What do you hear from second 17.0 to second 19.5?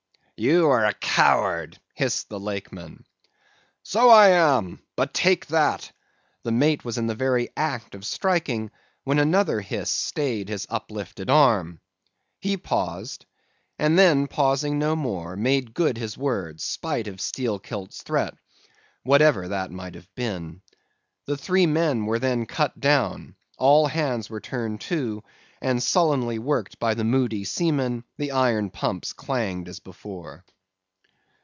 of Steelkilt's threat, whatever